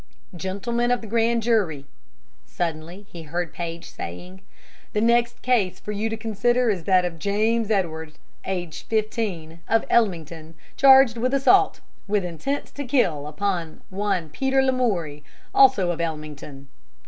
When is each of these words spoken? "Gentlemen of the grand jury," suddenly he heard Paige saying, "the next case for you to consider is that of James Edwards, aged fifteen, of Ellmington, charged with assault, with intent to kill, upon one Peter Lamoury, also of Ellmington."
"Gentlemen 0.35 0.89
of 0.89 1.01
the 1.01 1.05
grand 1.05 1.43
jury," 1.43 1.85
suddenly 2.47 3.05
he 3.11 3.21
heard 3.21 3.53
Paige 3.53 3.87
saying, 3.87 4.41
"the 4.93 4.99
next 4.99 5.43
case 5.43 5.79
for 5.79 5.91
you 5.91 6.09
to 6.09 6.17
consider 6.17 6.71
is 6.71 6.85
that 6.85 7.05
of 7.05 7.19
James 7.19 7.69
Edwards, 7.69 8.17
aged 8.43 8.87
fifteen, 8.87 9.59
of 9.69 9.85
Ellmington, 9.91 10.55
charged 10.75 11.17
with 11.17 11.35
assault, 11.35 11.81
with 12.07 12.25
intent 12.25 12.65
to 12.73 12.83
kill, 12.83 13.27
upon 13.27 13.81
one 13.91 14.31
Peter 14.31 14.63
Lamoury, 14.63 15.23
also 15.53 15.91
of 15.91 16.01
Ellmington." 16.01 16.67